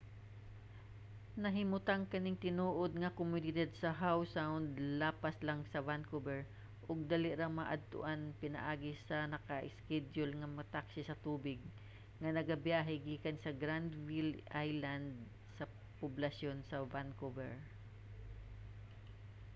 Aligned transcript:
nahimutang 1.43 2.03
kaning 2.11 2.37
tinuod 2.45 2.91
nga 3.01 3.15
komunidad 3.19 3.69
sa 3.75 3.89
howe 4.01 4.25
sound 4.35 4.67
lapas 5.01 5.37
lang 5.47 5.61
sa 5.71 5.79
vancouver 5.87 6.39
ug 6.89 6.97
dali 7.11 7.31
ra 7.39 7.47
maadtuan 7.59 8.21
pinaagi 8.41 8.93
sa 9.07 9.17
naka-iskedyul 9.33 10.29
nga 10.55 10.69
taksi 10.75 11.01
sa 11.05 11.19
tubig 11.25 11.59
nga 12.21 12.29
nagabiyahe 12.37 12.95
gikan 13.07 13.37
sa 13.39 13.55
granville 13.61 14.35
island 14.67 15.07
sa 15.57 15.65
poblasyon 15.99 16.57
sa 16.69 16.77
vancouver 16.93 17.53